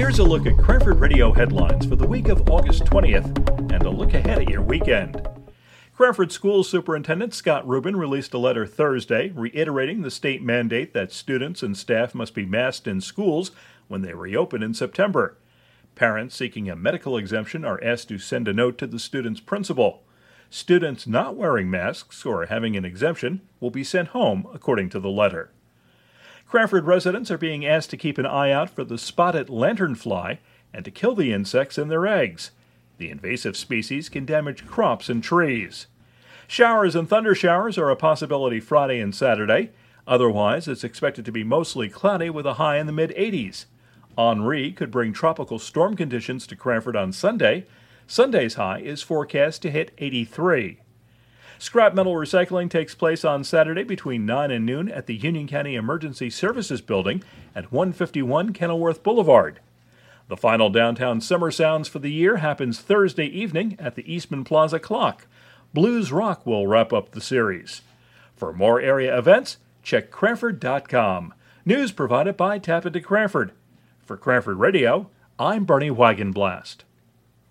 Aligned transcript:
Here's 0.00 0.18
a 0.18 0.24
look 0.24 0.46
at 0.46 0.56
Cranford 0.56 0.98
Radio 0.98 1.30
headlines 1.30 1.84
for 1.84 1.94
the 1.94 2.06
week 2.06 2.28
of 2.28 2.48
August 2.48 2.84
20th 2.84 3.70
and 3.70 3.82
a 3.82 3.90
look 3.90 4.14
ahead 4.14 4.38
at 4.38 4.48
your 4.48 4.62
weekend. 4.62 5.28
Cranford 5.94 6.32
School 6.32 6.64
Superintendent 6.64 7.34
Scott 7.34 7.68
Rubin 7.68 7.94
released 7.96 8.32
a 8.32 8.38
letter 8.38 8.66
Thursday 8.66 9.30
reiterating 9.36 10.00
the 10.00 10.10
state 10.10 10.42
mandate 10.42 10.94
that 10.94 11.12
students 11.12 11.62
and 11.62 11.76
staff 11.76 12.14
must 12.14 12.34
be 12.34 12.46
masked 12.46 12.86
in 12.86 13.02
schools 13.02 13.50
when 13.88 14.00
they 14.00 14.14
reopen 14.14 14.62
in 14.62 14.72
September. 14.72 15.36
Parents 15.96 16.34
seeking 16.34 16.70
a 16.70 16.74
medical 16.74 17.18
exemption 17.18 17.62
are 17.62 17.84
asked 17.84 18.08
to 18.08 18.16
send 18.16 18.48
a 18.48 18.54
note 18.54 18.78
to 18.78 18.86
the 18.86 18.98
student's 18.98 19.40
principal. 19.40 20.04
Students 20.48 21.06
not 21.06 21.36
wearing 21.36 21.70
masks 21.70 22.24
or 22.24 22.46
having 22.46 22.74
an 22.74 22.86
exemption 22.86 23.42
will 23.60 23.70
be 23.70 23.84
sent 23.84 24.08
home, 24.08 24.46
according 24.54 24.88
to 24.88 24.98
the 24.98 25.10
letter. 25.10 25.50
Cranford 26.50 26.84
residents 26.84 27.30
are 27.30 27.38
being 27.38 27.64
asked 27.64 27.90
to 27.90 27.96
keep 27.96 28.18
an 28.18 28.26
eye 28.26 28.50
out 28.50 28.68
for 28.68 28.82
the 28.82 28.98
spotted 28.98 29.46
lanternfly 29.46 30.38
and 30.74 30.84
to 30.84 30.90
kill 30.90 31.14
the 31.14 31.32
insects 31.32 31.78
in 31.78 31.86
their 31.86 32.08
eggs. 32.08 32.50
The 32.98 33.08
invasive 33.08 33.56
species 33.56 34.08
can 34.08 34.26
damage 34.26 34.66
crops 34.66 35.08
and 35.08 35.22
trees. 35.22 35.86
Showers 36.48 36.96
and 36.96 37.08
thunder 37.08 37.36
showers 37.36 37.78
are 37.78 37.88
a 37.88 37.94
possibility 37.94 38.58
Friday 38.58 38.98
and 38.98 39.14
Saturday. 39.14 39.70
Otherwise, 40.08 40.66
it's 40.66 40.82
expected 40.82 41.24
to 41.24 41.30
be 41.30 41.44
mostly 41.44 41.88
cloudy 41.88 42.30
with 42.30 42.46
a 42.46 42.54
high 42.54 42.78
in 42.78 42.86
the 42.86 42.92
mid 42.92 43.10
80s. 43.10 43.66
Henri 44.18 44.72
could 44.72 44.90
bring 44.90 45.12
tropical 45.12 45.60
storm 45.60 45.94
conditions 45.94 46.48
to 46.48 46.56
Cranford 46.56 46.96
on 46.96 47.12
Sunday. 47.12 47.64
Sunday's 48.08 48.54
high 48.54 48.80
is 48.80 49.02
forecast 49.02 49.62
to 49.62 49.70
hit 49.70 49.92
83. 49.98 50.80
Scrap 51.60 51.92
metal 51.92 52.14
recycling 52.14 52.70
takes 52.70 52.94
place 52.94 53.22
on 53.22 53.44
Saturday 53.44 53.82
between 53.82 54.24
9 54.24 54.50
and 54.50 54.64
noon 54.64 54.88
at 54.88 55.04
the 55.04 55.14
Union 55.14 55.46
County 55.46 55.74
Emergency 55.74 56.30
Services 56.30 56.80
Building 56.80 57.22
at 57.54 57.70
151 57.70 58.54
Kenilworth 58.54 59.02
Boulevard. 59.02 59.60
The 60.28 60.38
final 60.38 60.70
downtown 60.70 61.20
summer 61.20 61.50
sounds 61.50 61.86
for 61.86 61.98
the 61.98 62.10
year 62.10 62.38
happens 62.38 62.80
Thursday 62.80 63.26
evening 63.26 63.76
at 63.78 63.94
the 63.94 64.10
Eastman 64.10 64.42
Plaza 64.42 64.78
Clock. 64.78 65.26
Blues 65.74 66.10
Rock 66.10 66.46
will 66.46 66.66
wrap 66.66 66.94
up 66.94 67.10
the 67.10 67.20
series. 67.20 67.82
For 68.34 68.54
more 68.54 68.80
area 68.80 69.16
events, 69.18 69.58
check 69.82 70.10
Cranford.com. 70.10 71.34
News 71.66 71.92
provided 71.92 72.38
by 72.38 72.58
TAPinto 72.58 73.04
Cranford. 73.04 73.52
For 74.06 74.16
Cranford 74.16 74.56
Radio, 74.56 75.10
I'm 75.38 75.66
Bernie 75.66 75.90
Wagenblast. 75.90 76.84